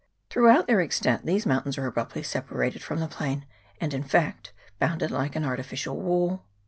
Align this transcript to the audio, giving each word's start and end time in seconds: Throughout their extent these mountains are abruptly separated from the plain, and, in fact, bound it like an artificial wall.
Throughout 0.31 0.65
their 0.65 0.81
extent 0.81 1.27
these 1.27 1.45
mountains 1.45 1.77
are 1.77 1.85
abruptly 1.85 2.23
separated 2.23 2.81
from 2.81 2.99
the 2.99 3.07
plain, 3.07 3.45
and, 3.79 3.93
in 3.93 4.01
fact, 4.01 4.51
bound 4.79 5.03
it 5.03 5.11
like 5.11 5.35
an 5.35 5.45
artificial 5.45 6.01
wall. 6.01 6.43